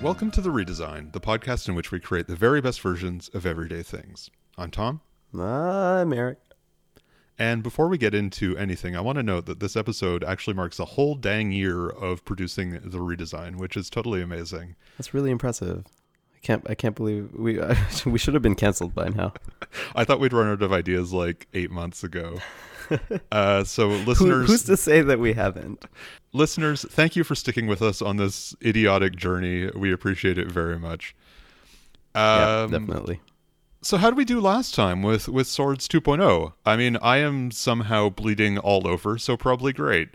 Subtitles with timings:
[0.00, 3.44] Welcome to The Redesign, the podcast in which we create the very best versions of
[3.44, 4.30] everyday things.
[4.56, 5.00] I'm Tom.
[5.36, 6.38] I'm Eric.
[7.36, 10.78] And before we get into anything, I want to note that this episode actually marks
[10.78, 14.76] a whole dang year of producing the redesign, which is totally amazing.
[14.98, 15.84] That's really impressive.
[16.38, 16.70] I can't.
[16.70, 17.58] I can't believe we
[18.06, 19.32] we should have been canceled by now.
[19.96, 22.38] I thought we'd run out of ideas like eight months ago.
[23.30, 25.84] Uh, so, listeners, Who, who's to say that we haven't?
[26.32, 29.68] listeners, thank you for sticking with us on this idiotic journey.
[29.76, 31.14] We appreciate it very much.
[32.14, 33.20] yeah, Um, definitely.
[33.82, 36.54] So how did we do last time with with Swords 2.0?
[36.64, 40.08] I mean, I am somehow bleeding all over, so probably great.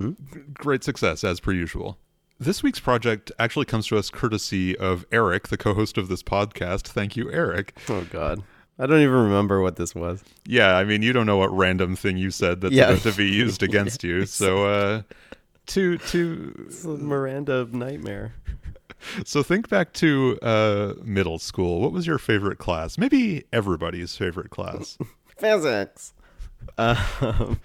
[0.00, 0.14] G-
[0.54, 1.98] Great success as per usual.
[2.42, 6.88] This week's project actually comes to us courtesy of Eric, the co-host of this podcast.
[6.88, 7.78] Thank you, Eric.
[7.88, 8.42] Oh God,
[8.80, 10.24] I don't even remember what this was.
[10.44, 12.90] Yeah, I mean, you don't know what random thing you said that's Yeah.
[12.90, 14.26] about to be used against you.
[14.26, 15.02] So uh
[15.66, 18.34] to to Miranda nightmare.
[19.24, 21.80] so think back to uh middle school.
[21.80, 22.98] What was your favorite class?
[22.98, 24.98] Maybe everybody's favorite class.
[25.38, 26.12] Physics.
[26.76, 27.60] Um,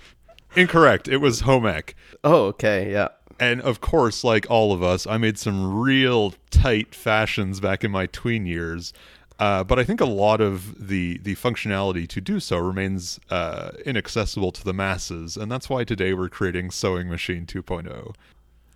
[0.56, 1.08] Incorrect.
[1.08, 1.96] It was home ec.
[2.24, 2.92] oh, okay.
[2.92, 3.08] Yeah.
[3.40, 7.92] And of course, like all of us, I made some real tight fashions back in
[7.92, 8.94] my tween years.
[9.40, 13.70] Uh, but I think a lot of the the functionality to do so remains uh,
[13.86, 18.16] inaccessible to the masses, and that's why today we're creating Sewing Machine 2.0.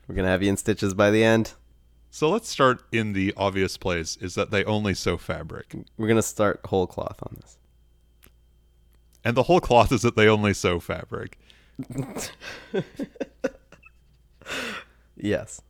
[0.07, 1.53] We're gonna have you in stitches by the end.
[2.11, 6.21] So let's start in the obvious place: is that they only sew fabric, We're gonna
[6.21, 7.57] start whole cloth on this.
[9.23, 11.39] and the whole cloth is that they only sew fabric.
[15.15, 15.61] Yes.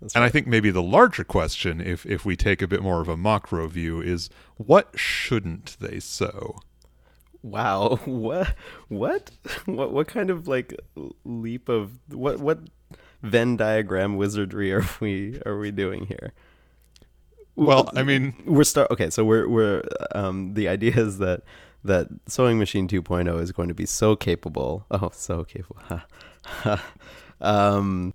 [0.00, 3.00] That's And I think maybe the larger question, if if we take a bit more
[3.00, 6.60] of a macro view, is what shouldn't they sew?
[7.42, 8.00] Wow.
[8.06, 8.54] What?
[8.88, 9.30] What?
[9.64, 9.92] What?
[9.92, 10.74] What kind of like
[11.24, 12.40] leap of what?
[12.40, 12.60] What
[13.22, 16.32] Venn diagram wizardry are we are we doing here?
[17.54, 19.82] Well, I mean, we're start okay so we're we're
[20.14, 21.42] um the idea is that
[21.84, 25.80] that sewing machine 2.0 is going to be so capable oh so capable
[27.40, 28.14] um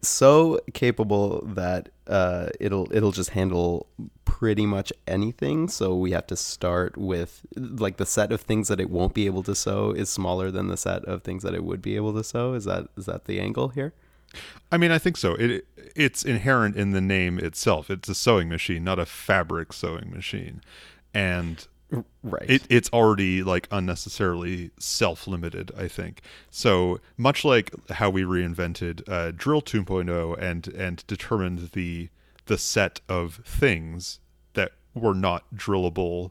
[0.00, 3.86] so capable that uh it'll it'll just handle
[4.24, 8.80] pretty much anything so we have to start with like the set of things that
[8.80, 11.64] it won't be able to sew is smaller than the set of things that it
[11.64, 13.92] would be able to sew is that is that the angle here
[14.72, 15.34] I mean, I think so.
[15.34, 17.90] It it's inherent in the name itself.
[17.90, 20.60] It's a sewing machine, not a fabric sewing machine,
[21.12, 21.66] and
[22.22, 25.72] right it it's already like unnecessarily self-limited.
[25.76, 27.00] I think so.
[27.16, 32.08] Much like how we reinvented uh, Drill 2.0 and and determined the
[32.46, 34.20] the set of things
[34.54, 36.30] that were not drillable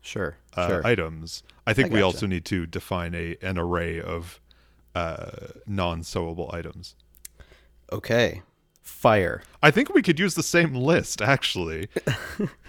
[0.00, 1.42] sure uh, sure items.
[1.66, 2.04] I think I we gotcha.
[2.06, 4.40] also need to define a an array of
[4.94, 5.30] uh,
[5.66, 6.96] non-sewable items.
[7.92, 8.42] okay
[8.82, 11.88] fire I think we could use the same list, actually.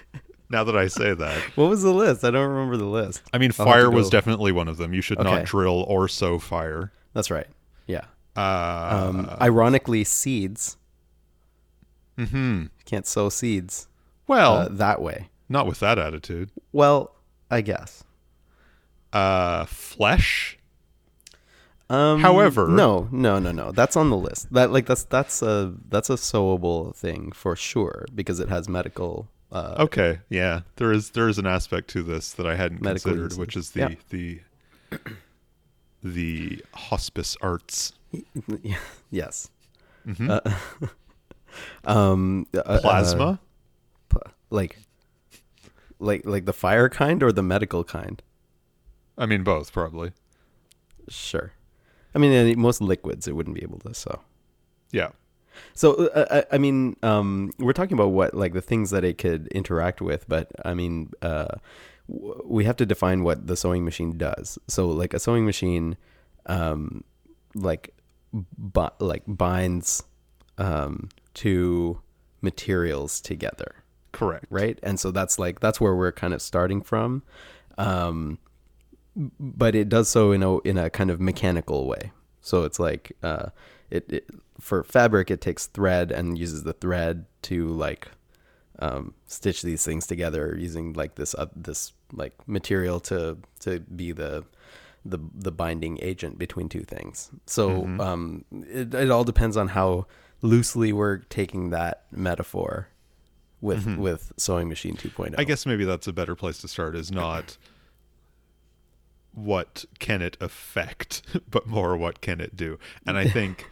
[0.51, 2.23] now that I say that, What was the list?
[2.23, 3.21] I don't remember the list.
[3.33, 4.93] I mean, I'll fire was definitely one of them.
[4.93, 5.29] You should Okay.
[5.29, 6.91] not drill or sow fire.
[7.13, 7.47] That's right.
[7.87, 8.05] Yeah.
[8.35, 10.77] Uh, Um, ironically, seeds.
[12.17, 12.65] Mm-hmm.
[12.85, 13.87] Can't sow seeds
[14.27, 15.29] Well, uh, that way.
[15.49, 16.51] not with that attitude.
[16.71, 17.15] Well,
[17.49, 18.03] I guess.
[19.11, 20.57] Uh, flesh.
[21.89, 23.71] Um, However- no, no, no, no.
[23.73, 24.53] That's on the list.
[24.53, 29.27] That like that's that's a that's a sewable thing for sure because it has medical.
[29.51, 33.23] Uh, Okay, yeah, there is there is an aspect to this that I hadn't considered,
[33.31, 33.37] usage.
[33.39, 33.95] which is the Yeah.
[34.09, 34.39] the
[36.03, 37.93] the hospice arts.
[39.11, 39.49] yes.
[40.07, 40.29] Mhm.
[40.29, 40.87] Uh,
[41.89, 42.45] um.
[42.55, 43.39] uh, uh, Plasma.
[44.09, 44.17] p-
[44.49, 44.77] like.
[45.99, 48.23] Like like the fire kind or the medical kind.
[49.19, 50.13] I mean, both probably.
[51.09, 51.51] Sure.
[52.15, 54.21] I mean, most liquids it wouldn't be able to So.
[54.91, 55.09] Yeah.
[55.73, 59.17] So uh, I, I mean, um, we're talking about what like the things that it
[59.17, 61.55] could interact with, but I mean, uh,
[62.11, 64.59] w- we have to define what the sewing machine does.
[64.67, 65.97] So like a sewing machine,
[66.45, 67.03] um,
[67.55, 67.93] like
[68.57, 70.03] bi- like binds
[70.57, 71.99] um, two
[72.41, 73.75] materials together,
[74.11, 74.45] Correct.
[74.49, 74.79] right?
[74.83, 77.23] And so that's like that's where we're kind of starting from.
[77.77, 78.37] Um,
[79.15, 82.11] but it does so in a in a kind of mechanical way.
[82.41, 83.47] So it's like uh,
[83.91, 84.29] it, it
[84.59, 88.07] for fabric, it takes thread and uses the thread to like
[88.79, 94.11] um, stitch these things together using like this uh, this like material to to be
[94.11, 94.45] the
[95.05, 97.29] the the binding agent between two things.
[97.45, 100.07] So um, it, it all depends on how
[100.41, 102.87] loosely we're taking that metaphor
[103.61, 105.07] with with sewing machine oh.
[105.07, 105.35] 2.0.
[105.37, 106.95] I guess maybe that's a better place to start.
[106.95, 107.57] Is not
[109.33, 112.77] what can it affect, but more what can it do.
[113.05, 113.67] And I think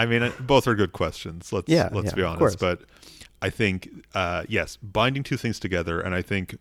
[0.00, 1.52] I mean, uh, both are good questions.
[1.52, 2.58] Let's Yeah, let's yeah, be honest.
[2.58, 2.82] But
[3.42, 6.56] I think uh, yes, binding two things together, and I think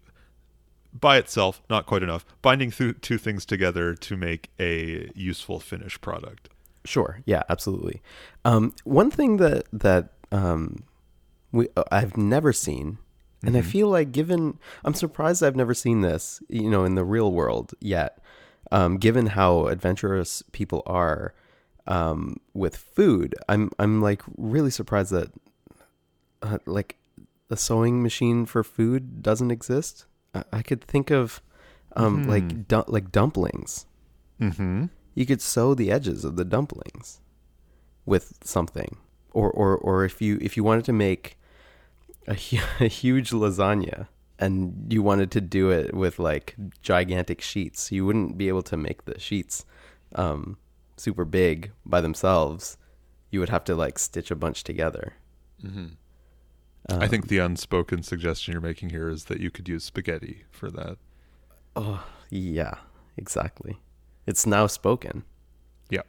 [0.93, 2.25] by itself not quite enough.
[2.41, 6.49] Binding th- two things together to make a useful finished product.
[6.83, 7.21] Sure.
[7.25, 8.01] Yeah, absolutely.
[8.43, 10.83] Um, one thing that that um,
[11.51, 12.97] we uh, I've never seen,
[13.43, 17.05] and I feel like given I'm surprised I've never seen this, you know, in the
[17.05, 18.19] real world yet.
[18.71, 21.33] Um, given how adventurous people are
[21.87, 25.31] um, with food, I'm I'm like really surprised that
[26.41, 26.97] uh, like
[27.49, 30.05] a sewing machine for food doesn't exist.
[30.35, 31.41] I, I could think of
[31.95, 33.85] um, like du- like dumplings
[34.39, 34.85] Mm-hmm.
[35.15, 37.19] you could sew the edges of the dumplings
[38.05, 38.97] with something
[39.33, 41.38] or or or if you if you wanted to make
[42.29, 42.33] a,
[42.79, 44.07] a huge lasagna
[44.39, 47.91] and you wanted to do it with like gigantic sheets.
[47.91, 49.65] You wouldn't be able to make the sheets
[50.15, 50.57] um
[50.95, 52.77] super big by themselves.
[53.31, 55.13] You would have to like stitch a bunch together.
[56.89, 60.71] I think the unspoken suggestion you're making here is that you could use spaghetti for
[60.71, 60.97] that.
[61.75, 62.75] oh yeah
[63.17, 63.77] exactly.
[64.25, 65.23] It's now spoken.
[65.89, 66.03] Yeah.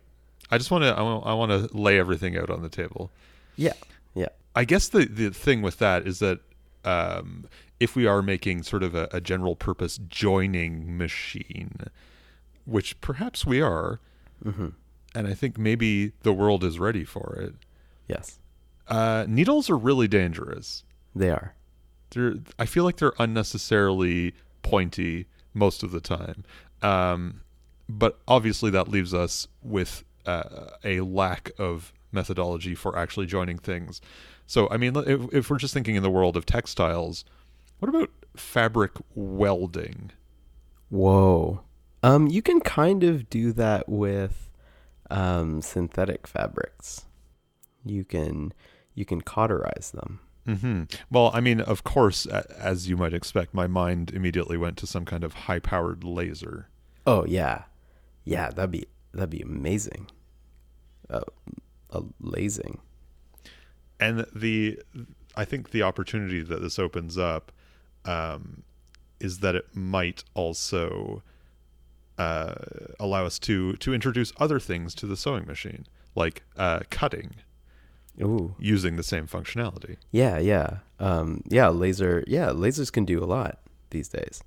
[0.50, 3.10] I just want to I want, I want to lay everything out on the table.
[3.56, 3.72] yeah
[4.14, 6.40] yeah I guess the the thing with that is that
[6.84, 7.46] um,
[7.78, 11.78] if we are making sort of a, a general purpose joining machine,
[12.64, 14.00] which perhaps we are,
[15.14, 17.54] and I think maybe the world is ready for it.
[18.08, 18.38] yes
[18.88, 20.84] Uh, needles are really dangerous.
[21.14, 21.54] they are
[22.10, 26.44] They're I feel like they're unnecessarily pointy most of the time.
[26.82, 27.42] Um,
[27.88, 34.00] but obviously that leaves us with uh, a lack of methodology for actually joining things.
[34.50, 37.24] So I mean, if, if we're just thinking in the world of textiles,
[37.78, 40.10] what about fabric welding?
[40.88, 41.60] Whoa.
[42.02, 44.50] Um, you can kind of do that with
[45.08, 47.04] um, synthetic fabrics.
[47.84, 48.52] You can
[48.92, 50.18] you can cauterize them.
[50.44, 50.82] hmm
[51.12, 55.04] Well, I mean, of course, as you might expect, my mind immediately went to some
[55.04, 56.68] kind of high-powered laser.
[57.06, 57.66] Oh yeah,
[58.24, 58.50] yeah.
[58.50, 60.08] That'd be that'd be amazing.
[61.08, 61.20] Uh,
[61.90, 62.80] a lasing.
[64.00, 64.80] And the
[65.36, 67.52] i think the opportunity that this opens up
[68.04, 68.62] um,
[69.20, 71.22] is that it might also
[72.18, 72.54] uh,
[72.98, 77.36] allow us to to introduce other things to the sewing machine like uh, cutting
[78.22, 78.54] Ooh.
[78.58, 80.78] using the same functionality Yeah, yeah.
[80.98, 82.24] Um, yeah, laser.
[82.26, 83.58] Yeah, lasers can do a lot
[83.90, 84.42] these days.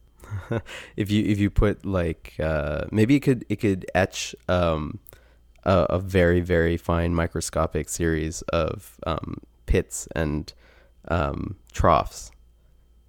[0.95, 4.99] if you if you put like uh, maybe it could it could etch um,
[5.63, 10.53] a, a very very fine microscopic series of um, pits and
[11.07, 12.31] um, troughs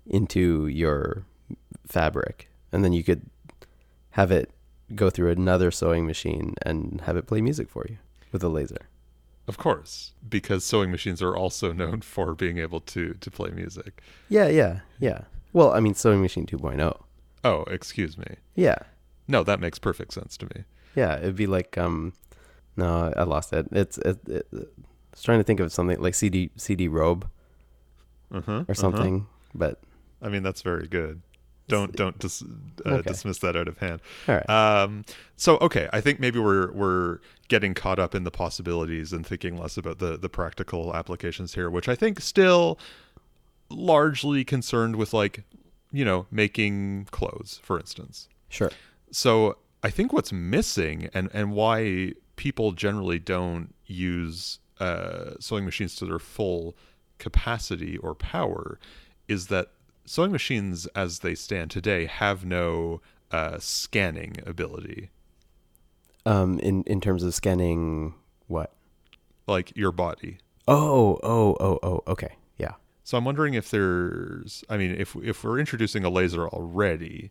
[0.07, 1.25] into your
[1.87, 3.23] fabric, and then you could
[4.11, 4.51] have it
[4.95, 7.97] go through another sewing machine and have it play music for you
[8.33, 8.89] with a laser.
[9.49, 14.03] of course because sewing machines are also known for being able to to play music
[14.29, 15.23] Yeah, yeah, yeah.
[15.53, 17.01] Well, I mean, sewing machine 2.0.
[17.45, 18.79] oh excuse me Yeah,
[19.29, 20.65] no that makes perfect sense to me
[20.95, 22.13] Yeah, it'd be like um,
[22.77, 23.67] no, I lost it.
[23.73, 24.59] It's it, it, I
[25.13, 27.29] was trying to think of something like CD CD robe
[28.33, 29.81] uh-huh, or something, but
[30.23, 31.21] i mean that's very good
[31.69, 32.43] don't don't dis-
[32.87, 33.11] uh, Okay.
[33.11, 34.51] dismiss that out of hand all right.
[34.51, 35.05] Um,
[35.37, 39.57] so okay, I think maybe we're we're getting caught up in the possibilities and thinking
[39.57, 42.79] less about the the practical applications here, which I think still
[43.71, 45.45] largely concerned with like
[45.93, 48.29] you know making clothes, for instance.
[48.49, 48.71] sure.
[49.11, 55.95] So I think what's missing and and why people generally don't use uh, sewing machines
[55.97, 56.77] to their full
[57.19, 58.79] capacity or power
[59.29, 59.69] is that
[60.05, 63.01] sewing machines as they stand today have no
[63.31, 65.11] uh, scanning ability
[66.27, 68.15] Um, in in terms of scanning
[68.49, 68.73] what?
[69.47, 72.01] like your body Oh, oh, oh, oh.
[72.09, 72.73] Okay, yeah.
[73.05, 77.31] so i'm wondering if there's i mean if if we're introducing a laser already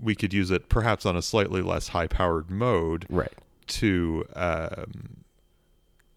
[0.00, 3.32] we could use it perhaps on a slightly less high powered mode Right.
[3.68, 5.24] To um,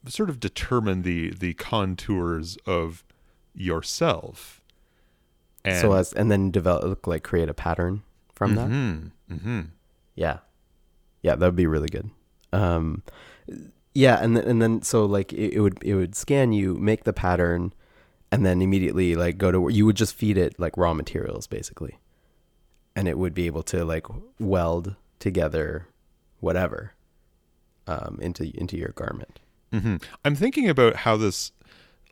[0.08, 3.03] sort of determine the the contours of
[3.53, 4.62] yourself.
[5.65, 8.03] And so as and then develop like create a pattern
[8.34, 8.70] from that.
[8.70, 9.68] Mhm, mhm.
[10.15, 10.39] Yeah,
[11.22, 12.10] yeah, that would be really good.
[12.53, 13.03] Um,
[13.94, 17.03] yeah, and then, and then so like it, it would it would scan you, make
[17.03, 17.74] the pattern,
[18.32, 22.00] and then immediately like go to you would just feed it like raw materials basically,
[22.96, 24.08] and it would be able to like
[24.39, 25.88] weld together
[26.39, 26.94] whatever
[27.91, 29.39] um, into into your garment.
[29.74, 31.51] hmm I'm thinking about how this,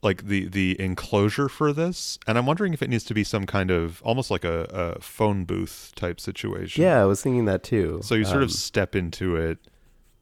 [0.03, 3.45] like the the enclosure for this, and I'm wondering if it needs to be some
[3.45, 6.83] kind of almost like a, a phone booth type situation.
[6.83, 7.99] Yeah, I was thinking that too.
[8.03, 9.57] So you sort Um, of step into it,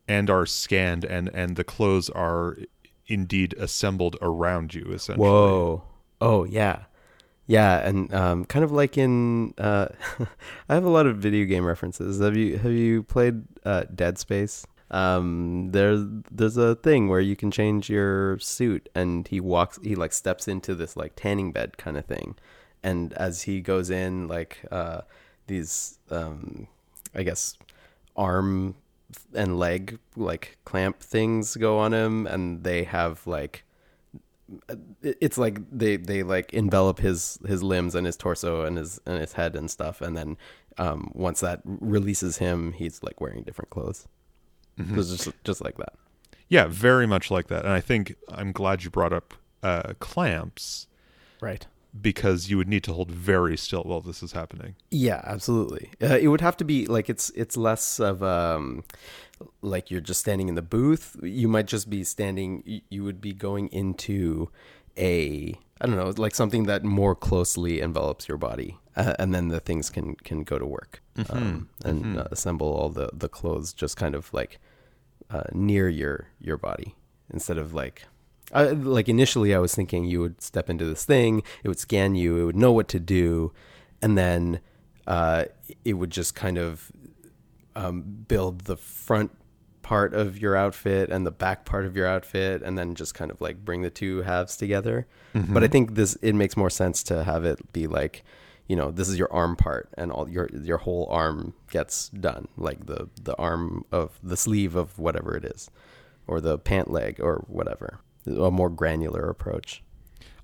[0.08, 2.58] and are scanned, and and the clothes are
[3.08, 5.28] indeed assembled around you essentially.
[5.28, 5.84] Whoa.
[6.22, 6.86] Oh yeah.
[7.48, 9.90] Yeah, and um, kind of like in, uh,
[10.70, 12.20] I have a lot of video game references.
[12.20, 14.66] Have you have you played uh, Dead Space?
[14.92, 19.96] Um, there's there's a thing where you can change your suit, and he walks, he
[19.96, 22.36] like steps into this like tanning bed kind of thing,
[22.84, 25.02] and as he goes in, like uh,
[25.48, 26.68] these, um,
[27.16, 27.58] I guess,
[28.16, 28.76] arm
[29.34, 33.64] and leg like clamp things go on him, and they have like
[35.02, 39.20] it's like they they like envelop his his limbs and his torso and his and
[39.20, 40.02] his head and stuff.
[40.02, 40.38] And then
[40.78, 44.08] um once that releases him he's like wearing different clothes
[44.80, 44.96] mm-hmm.
[44.96, 45.94] just just like that
[46.50, 50.88] yeah very much like that and i think i'm glad you brought up uh clamps
[51.42, 51.68] right
[52.02, 56.18] because you would need to hold very still while this is happening yeah absolutely uh,
[56.18, 58.84] it would have to be like it's it's less of um
[59.62, 61.16] like you're just standing in the booth.
[61.22, 62.82] You might just be standing.
[62.90, 64.50] You would be going into
[64.98, 69.50] a I don't know, like something that more closely envelops your body, uh, and then
[69.50, 71.36] the things can can go to work mm-hmm.
[71.36, 72.20] um, and mm-hmm.
[72.20, 74.60] uh, assemble all the the clothes just kind of like
[75.30, 76.96] uh, near your your body
[77.32, 78.04] instead of like.
[78.54, 82.38] like initially, I was thinking you would step into this thing, it would scan you,
[82.38, 83.52] it would know what to do,
[84.04, 84.62] and then
[85.08, 85.46] uh,
[85.84, 86.92] it would just kind of
[87.76, 89.32] um, build the front
[89.86, 93.30] part of your outfit and the back part of your outfit and then just kind
[93.30, 95.06] of like bring the two halves together.
[95.36, 95.54] Mm-hmm.
[95.54, 98.24] but i think this it makes more sense to have it be like
[98.68, 102.48] you know this is your arm part and all your your whole arm gets done
[102.58, 105.70] like the the arm of the sleeve of whatever it is
[106.26, 109.84] or the pant leg or whatever a more granular approach.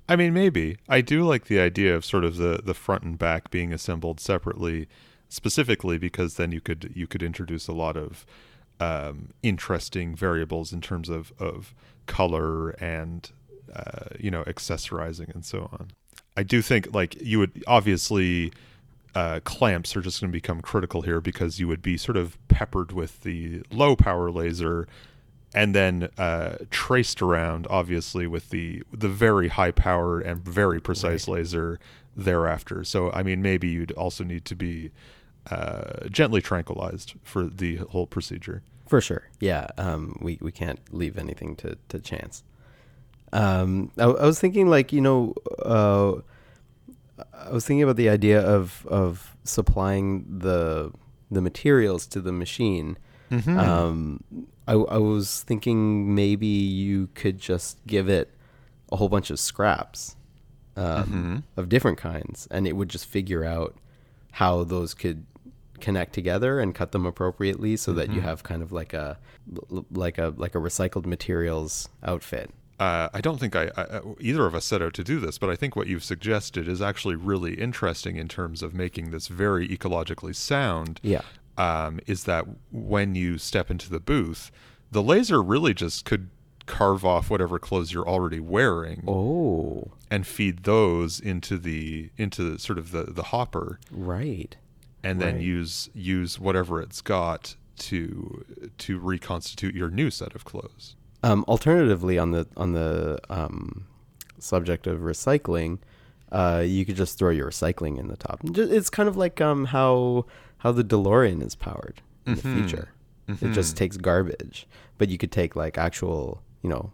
[0.07, 0.77] I mean maybe.
[0.89, 4.19] I do like the idea of sort of the the front and back being assembled
[4.19, 4.87] separately
[5.29, 8.25] specifically because then you could you could introduce a lot of
[8.81, 11.73] um, interesting variables in terms of of
[12.07, 13.31] color and
[13.73, 15.91] uh, you know accessorizing and so on.
[16.35, 18.51] I do think like you would obviously
[19.13, 22.37] uh, clamps are just going to become critical here because you would be sort of
[22.47, 24.87] peppered with the low power laser
[25.53, 31.27] and then uh, traced around obviously with the the very high power and very precise
[31.27, 31.35] right.
[31.35, 31.79] laser
[32.15, 32.83] thereafter.
[32.83, 34.89] So I mean maybe you'd also need to be
[35.51, 38.63] uh, gently tranquilized for the whole procedure.
[38.91, 39.67] For sure, yeah.
[39.77, 42.43] Um, we we can't leave anything to to chance.
[43.31, 45.33] Um, I, I was thinking, like you know,
[45.63, 46.15] uh,
[47.33, 50.91] I was thinking about the idea of of supplying the
[51.31, 52.97] the materials to the machine.
[53.31, 53.57] Mm-hmm.
[53.57, 54.25] Um,
[54.67, 58.35] I, I was thinking maybe you could just give it
[58.91, 60.17] a whole bunch of scraps
[60.75, 61.37] um, mm-hmm.
[61.55, 63.77] of different kinds, and it would just figure out
[64.31, 65.25] how those could
[65.81, 68.17] connect together and cut them appropriately so that mm-hmm.
[68.17, 69.17] you have kind of like a
[69.91, 72.51] like a like a recycled materials outfit.
[72.79, 75.51] Uh, I don't think I, I, either of us set out to do this, but
[75.51, 79.67] I think what you've suggested is actually really interesting in terms of making this very
[79.67, 80.99] ecologically sound.
[81.03, 81.21] Yeah,
[81.57, 84.51] um, is that when you step into the booth,
[84.91, 86.29] the laser really just could
[86.65, 89.03] carve off whatever clothes you're already wearing.
[89.07, 93.79] Oh, and feed those into the into sort of the the hopper.
[93.91, 94.55] Right
[95.03, 95.43] and then right.
[95.43, 98.45] use use whatever it's got to
[98.77, 100.95] to reconstitute your new set of clothes.
[101.23, 103.87] Um, alternatively, on the on the um,
[104.39, 105.79] subject of recycling,
[106.31, 108.41] uh, you could just throw your recycling in the top.
[108.43, 110.25] It's kind of like um, how
[110.59, 112.55] how the DeLorean is powered in mm-hmm.
[112.55, 112.91] the future.
[113.27, 113.47] Mm-hmm.
[113.47, 114.67] It just takes garbage,
[114.97, 116.91] but you could take like actual, you know,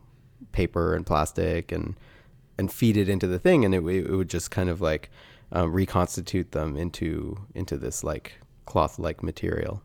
[0.51, 1.95] paper and plastic and
[2.57, 5.09] and feed it into the thing, and it, it would just kind of like
[5.51, 9.81] um, reconstitute them into into this like cloth like material.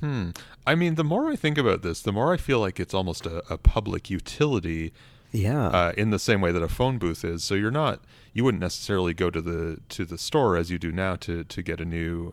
[0.00, 0.30] Hmm.
[0.66, 3.24] I mean, the more I think about this, the more I feel like it's almost
[3.24, 4.92] a, a public utility.
[5.30, 5.68] Yeah.
[5.68, 8.00] Uh, in the same way that a phone booth is, so you're not
[8.32, 11.62] you wouldn't necessarily go to the to the store as you do now to to
[11.62, 12.32] get a new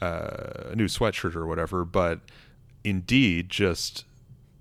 [0.00, 2.20] uh, a new sweatshirt or whatever, but
[2.84, 4.04] indeed just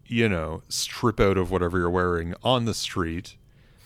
[0.05, 3.37] you know strip out of whatever you're wearing on the street,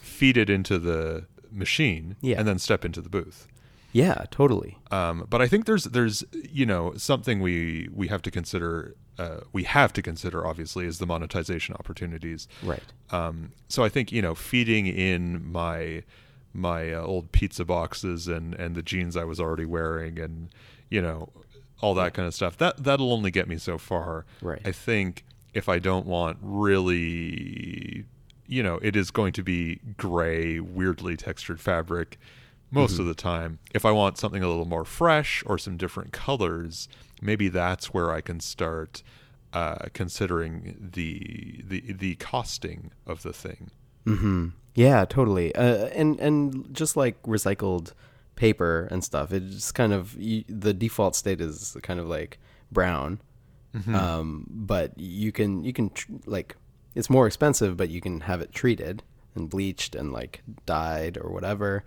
[0.01, 2.37] feed it into the machine yeah.
[2.37, 3.47] and then step into the booth.
[3.91, 4.77] Yeah, totally.
[4.91, 8.95] Um, but I think there's there's you know something we we have to consider.
[9.17, 12.47] Uh, we have to consider obviously is the monetization opportunities.
[12.63, 12.83] Right.
[13.09, 16.03] Um, so I think you know feeding in my
[16.53, 20.49] my uh, old pizza boxes and and the jeans I was already wearing and
[20.89, 21.29] you know
[21.81, 24.25] all that kind of stuff that that'll only get me so far.
[24.41, 24.61] Right.
[24.63, 28.05] I think if I don't want really
[28.49, 32.17] you know, it is going to be gray, weirdly textured fabric
[32.71, 33.01] most mm-hmm.
[33.01, 33.59] of the time.
[33.73, 36.89] If I want something a little more fresh or some different colors,
[37.21, 39.03] maybe that's where I can start
[39.53, 43.71] uh, considering the the the costing of the thing.
[44.05, 44.49] Mm-hmm.
[44.75, 45.53] Yeah, totally.
[45.55, 47.93] Uh, and and just like recycled
[48.35, 52.39] paper and stuff, it's kind of the default state is kind of like
[52.71, 53.21] brown.
[53.75, 53.95] Mm-hmm.
[53.95, 56.55] Um, but you can you can tr- like
[56.95, 59.03] it's more expensive, but you can have it treated
[59.35, 61.83] and bleached and like dyed or whatever.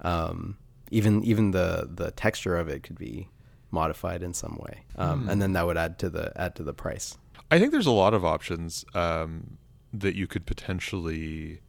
[0.00, 0.58] Um,
[0.90, 3.28] even even the the texture of it could be
[3.70, 6.74] modified in some way, um, and then that would add to the add to the
[6.74, 7.16] price.
[7.50, 9.58] I think there's a lot of options um,
[9.92, 11.60] that you could potentially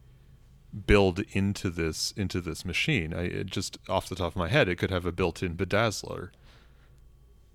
[0.85, 3.13] build into this into this machine.
[3.13, 6.29] I it just off the top of my head, it could have a built-in bedazzler.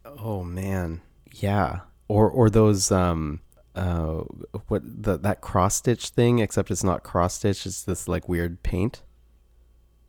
[0.05, 1.01] Oh man,
[1.33, 1.81] yeah.
[2.09, 3.41] Or or those um
[3.75, 4.23] uh
[4.69, 8.63] what the that cross stitch thing except it's not cross stitch it's this like weird
[8.63, 9.03] paint.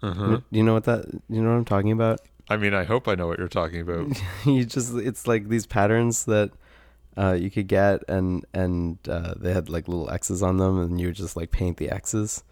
[0.01, 0.37] Uh-huh.
[0.37, 2.19] Do you know what that you know what I'm talking about?
[2.49, 4.07] I mean, I hope I know what you're talking about.
[4.45, 6.51] you just it's like these patterns that
[7.15, 10.99] uh you could get and and uh they had like little X's on them and
[10.99, 12.43] you would just like paint the X's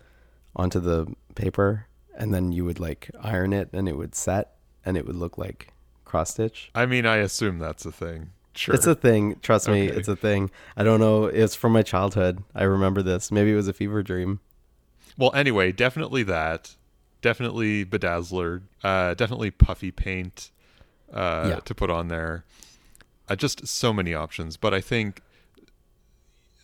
[0.55, 4.95] onto the paper and then you would like iron it and it would set and
[4.97, 5.73] it would look like
[6.05, 6.71] cross stitch.
[6.75, 8.31] I mean, I assume that's a thing.
[8.53, 8.75] Sure.
[8.75, 9.37] It's a thing.
[9.41, 9.97] Trust me, Okay.
[9.97, 10.51] it's a thing.
[10.75, 11.25] I don't know.
[11.25, 12.43] It's from my childhood.
[12.53, 13.31] I remember this.
[13.31, 14.39] Maybe it was a fever dream.
[15.17, 16.75] well, anyway, definitely that.
[17.21, 18.61] Definitely bedazzler.
[18.83, 20.51] Uh, definitely puffy paint
[21.13, 21.59] uh, Yeah.
[21.61, 22.43] to put on there.
[23.29, 24.57] Uh, just so many options.
[24.57, 25.21] But I think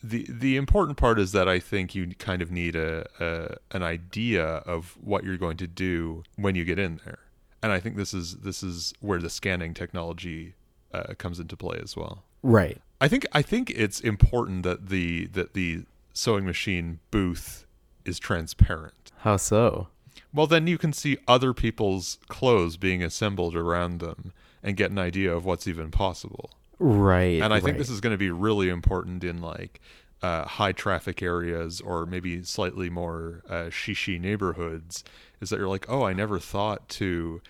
[0.03, 3.83] the the important part is that I think you kind of need a, a an
[3.83, 7.19] idea of what you're going to do when you get in there.
[7.63, 10.53] And I think this is this is where the scanning technology
[10.93, 12.23] uh, comes into play as well.
[12.43, 12.81] Right.
[12.99, 17.65] I think I think it's important that the that the sewing machine booth
[18.05, 19.11] is transparent.
[19.19, 19.87] How so?
[20.33, 24.97] Well, then you can see other people's clothes being assembled around them and get an
[24.97, 26.51] idea of what's even possible.
[26.79, 27.41] Right.
[27.41, 29.79] And I think this is going to be really important in like
[30.21, 35.03] uh, high traffic areas or maybe slightly more uh, shishi neighborhoods.
[35.41, 37.41] Is that you're like, oh, I never thought to,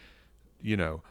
[0.62, 1.02] you know,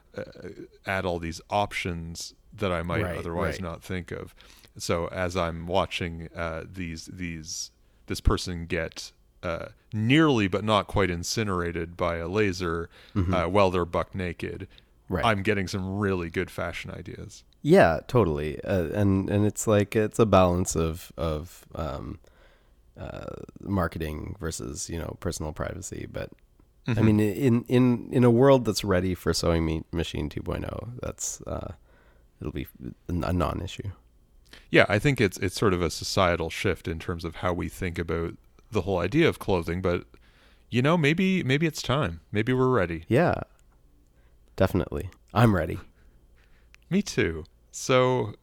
[0.87, 3.63] add all these options that I might Right, otherwise right.
[3.63, 4.35] not think of.
[4.79, 7.71] So as I'm watching uh, these these
[8.07, 13.85] this person get uh, nearly but not quite incinerated by a laser uh, while they're
[13.85, 14.69] buck naked,
[15.07, 15.15] Mm-hmm.
[15.15, 15.25] Right.
[15.25, 17.45] I'm getting some really good fashion ideas.
[17.63, 18.61] Yeah, totally.
[18.65, 22.19] Uh, and and it's like it's a balance of of um,
[22.99, 23.27] uh,
[23.61, 26.09] marketing versus you know personal privacy.
[26.13, 26.31] But
[26.89, 31.73] I mean, in in in a world that's ready for sewing machine 2.0, that's uh,
[32.41, 32.69] it'll be
[33.09, 33.91] a non-issue.
[34.71, 37.69] Yeah, I think it's it's sort of a societal shift in terms of how we
[37.69, 38.35] think about
[38.71, 40.05] the whole idea of clothing, but
[40.71, 42.21] you know, maybe maybe it's time.
[42.31, 43.05] Maybe we're ready.
[43.09, 43.41] Yeah,
[44.57, 45.11] definitely.
[45.35, 45.79] I'm ready.
[46.89, 47.45] Me too.
[47.73, 48.35] So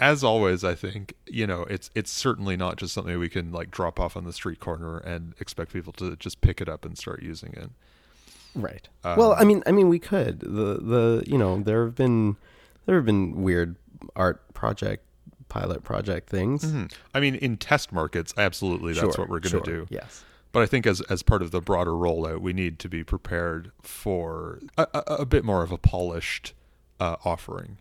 [0.00, 3.70] as always, I think, you know, it's it's certainly not just something we can like
[3.70, 6.98] drop off on the street corner and expect people to just pick it up and
[6.98, 7.70] start using it.
[8.54, 8.88] Right.
[9.04, 10.40] Um, well, I mean, I mean, we could.
[10.40, 12.36] The the you know there have been
[12.86, 13.76] there have been weird
[14.16, 15.04] art project
[15.48, 16.64] pilot project things.
[16.64, 16.86] Hmm.
[17.14, 19.86] I mean, in test markets, absolutely that's Sure, what we're going to sure, do.
[19.90, 20.24] Yes.
[20.52, 23.70] But I think as as part of the broader rollout, we need to be prepared
[23.82, 26.54] for a, a, a bit more of a polished
[26.98, 27.78] uh, offering.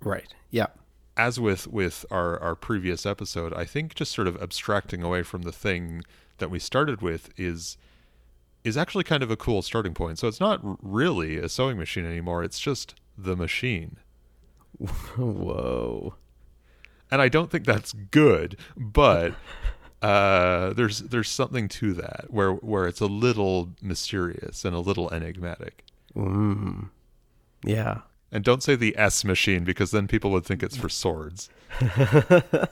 [0.00, 0.34] Right.
[0.50, 0.66] Yeah.
[1.16, 5.42] As with with our our previous episode, I think just sort of abstracting away from
[5.42, 6.04] the thing
[6.38, 7.76] that we started with is
[8.64, 10.18] is actually kind of a cool starting point.
[10.18, 13.98] So it's not really a sewing machine anymore; it's just the machine.
[14.78, 16.14] Whoa.
[17.10, 19.34] And I don't think that's good, but
[20.00, 25.12] uh, there's there's something to that where where it's a little mysterious and a little
[25.12, 25.84] enigmatic.
[26.16, 26.88] Mm.
[27.64, 28.00] Yeah.
[28.32, 31.50] And don't say the S machine because then people would think it's for swords.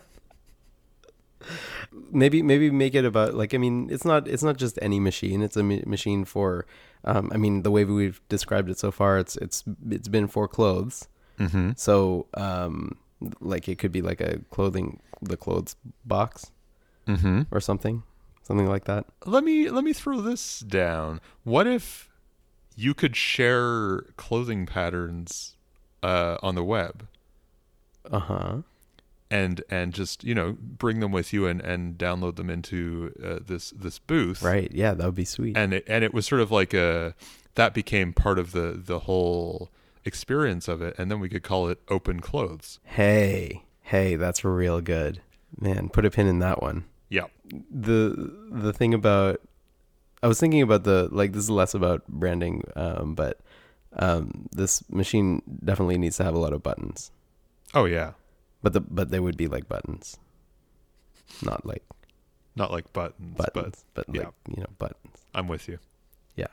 [2.12, 5.42] Maybe maybe make it about like I mean it's not it's not just any machine.
[5.42, 6.66] It's a ma- machine for
[7.04, 10.46] um I mean the way we've described it so far it's it's it's been for
[10.46, 11.08] clothes.
[11.38, 11.70] Mm-hmm.
[11.76, 12.96] So um
[13.40, 16.50] like it could be like a clothing the clothes box
[17.06, 17.42] Mm-hmm.
[17.50, 18.02] or something.
[18.42, 19.06] Something like that.
[19.24, 21.20] Let me let me throw this down.
[21.44, 22.09] What if
[22.84, 25.56] you could share clothing patterns
[26.02, 27.06] uh, on the web
[28.10, 28.62] Uh-huh.
[29.30, 33.38] and and just you know bring them with you and, and download them into uh,
[33.46, 34.70] this this booth Right.
[34.72, 35.56] Yeah, that would be sweet.
[35.56, 37.14] and it, and it was sort of like a
[37.54, 39.70] that became part of the the whole
[40.04, 44.80] experience of it and then we could call it open clothes Hey, hey, that's real
[44.80, 45.20] good.
[45.60, 46.84] Man, put a pin in that one.
[47.10, 47.26] yeah
[47.70, 49.40] The the thing about
[50.22, 53.40] I was thinking about the like this is less about branding, um, but
[53.94, 57.10] um, this machine definitely needs to have a lot of buttons.
[57.74, 58.12] oh yeah
[58.62, 60.18] but the but they would be like buttons,
[61.42, 61.82] not like
[62.56, 64.24] Not like buttons, buttons, but, yeah.
[64.24, 65.16] like you know buttons.
[65.34, 65.78] I'm with you.
[66.36, 66.52] Yeah,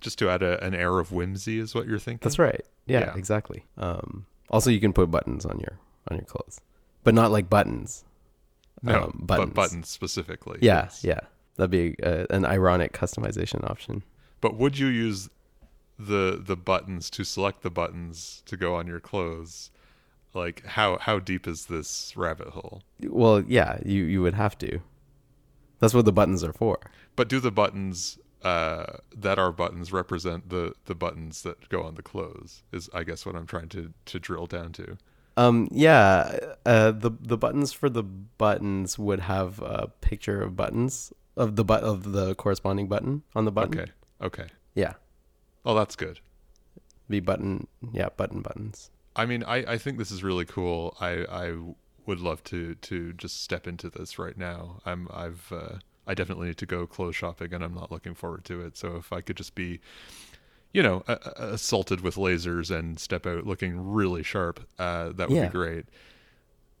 [0.00, 2.20] Just to add a, an air of whimsy is what you're thinking.
[2.24, 2.64] that's right.
[2.86, 3.16] Yeah, Yeah.
[3.16, 3.64] exactly.
[3.76, 5.78] Um, also, you can put buttons on your
[6.10, 6.60] on your clothes,
[7.02, 8.04] but not like buttons.
[8.82, 9.54] No, um, but buttons.
[9.54, 10.58] buttons specifically.
[10.62, 11.04] Yeah, yes.
[11.04, 11.20] yeah.
[11.56, 14.02] That'd be uh, an ironic customization option.
[14.40, 15.28] But would you use
[15.98, 19.70] the the buttons to select the buttons to go on your clothes?
[20.34, 22.82] Like how how deep is this rabbit hole?
[23.02, 24.80] Well, yeah, you you would have to.
[25.78, 26.78] That's what the buttons are for.
[27.14, 31.94] But do the buttons uh, that are buttons represent the the buttons that go on
[31.94, 32.64] the clothes?
[32.72, 34.98] Is I guess what I'm trying to to drill down to.
[35.36, 41.12] Um, yeah, uh, the the buttons for the buttons would have a picture of buttons
[41.36, 43.80] of the but of the corresponding button on the button.
[43.80, 43.90] Okay.
[44.22, 44.46] Okay.
[44.74, 44.94] Yeah,
[45.66, 46.20] Oh, that's good.
[47.08, 47.66] The button.
[47.92, 48.90] Yeah, button buttons.
[49.16, 50.96] I mean, I, I think this is really cool.
[51.00, 51.56] I, I
[52.06, 54.80] would love to, to just step into this right now.
[54.84, 58.44] I'm I've uh, I definitely need to go clothes shopping, and I'm not looking forward
[58.46, 58.76] to it.
[58.76, 59.80] So if I could just be,
[60.72, 65.36] you know, a- assaulted with lasers and step out looking really sharp, uh, that would
[65.36, 65.46] Yeah.
[65.46, 65.86] be great.